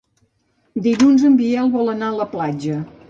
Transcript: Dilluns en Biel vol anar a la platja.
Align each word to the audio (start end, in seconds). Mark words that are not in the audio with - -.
Dilluns 0.87 1.25
en 1.31 1.35
Biel 1.41 1.69
vol 1.77 1.93
anar 1.93 2.09
a 2.11 2.17
la 2.23 2.29
platja. 2.33 2.81